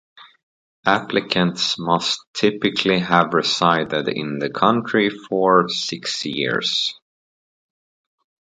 [0.87, 6.95] Applicants must typically have resided in the country for six years.